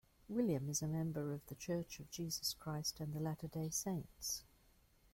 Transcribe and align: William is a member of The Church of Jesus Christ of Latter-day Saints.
William 0.27 0.67
is 0.67 0.81
a 0.81 0.87
member 0.87 1.31
of 1.31 1.45
The 1.45 1.53
Church 1.53 1.99
of 1.99 2.09
Jesus 2.09 2.55
Christ 2.55 2.99
of 3.01 3.15
Latter-day 3.15 3.69
Saints. 3.69 4.43